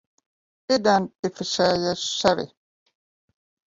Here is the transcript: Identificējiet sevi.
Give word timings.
Identificējiet 0.77 2.05
sevi. 2.09 2.51